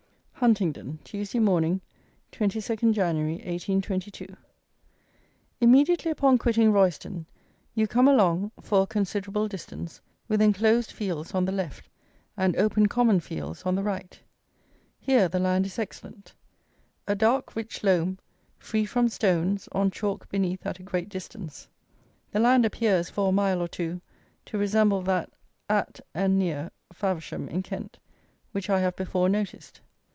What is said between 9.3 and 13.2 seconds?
distance, with enclosed fields on the left and open common